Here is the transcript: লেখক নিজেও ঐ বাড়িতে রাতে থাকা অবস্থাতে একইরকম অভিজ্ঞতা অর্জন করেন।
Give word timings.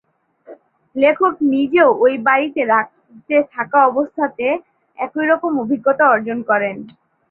লেখক 0.95 1.33
নিজেও 1.51 1.89
ঐ 1.99 2.17
বাড়িতে 2.21 2.61
রাতে 2.65 3.37
থাকা 3.53 3.79
অবস্থাতে 3.89 4.47
একইরকম 4.97 5.51
অভিজ্ঞতা 5.63 6.05
অর্জন 6.09 6.39
করেন। 6.49 6.75